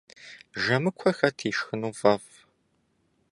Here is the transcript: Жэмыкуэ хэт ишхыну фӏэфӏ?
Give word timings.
Жэмыкуэ 0.61 1.11
хэт 1.17 1.37
ишхыну 1.49 1.93
фӏэфӏ? 1.99 2.33